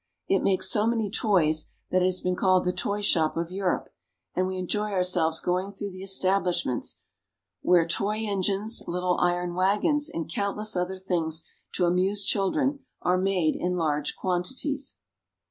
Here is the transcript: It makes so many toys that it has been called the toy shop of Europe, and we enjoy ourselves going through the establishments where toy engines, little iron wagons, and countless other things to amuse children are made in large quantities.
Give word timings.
It 0.27 0.41
makes 0.41 0.67
so 0.67 0.87
many 0.87 1.11
toys 1.11 1.67
that 1.91 2.01
it 2.01 2.05
has 2.05 2.21
been 2.21 2.35
called 2.35 2.65
the 2.65 2.73
toy 2.73 3.01
shop 3.01 3.37
of 3.37 3.51
Europe, 3.51 3.93
and 4.35 4.47
we 4.47 4.57
enjoy 4.57 4.89
ourselves 4.89 5.39
going 5.39 5.69
through 5.71 5.91
the 5.91 6.01
establishments 6.01 6.97
where 7.61 7.85
toy 7.85 8.17
engines, 8.27 8.81
little 8.87 9.19
iron 9.19 9.53
wagons, 9.53 10.09
and 10.09 10.27
countless 10.27 10.75
other 10.75 10.97
things 10.97 11.43
to 11.75 11.85
amuse 11.85 12.25
children 12.25 12.79
are 13.03 13.19
made 13.19 13.55
in 13.55 13.77
large 13.77 14.15
quantities. 14.15 14.97